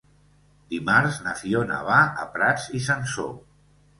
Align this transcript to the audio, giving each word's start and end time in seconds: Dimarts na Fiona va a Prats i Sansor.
Dimarts 0.75 1.19
na 1.25 1.33
Fiona 1.41 1.77
va 1.89 1.99
a 2.23 2.27
Prats 2.37 2.65
i 2.79 2.81
Sansor. 2.87 3.31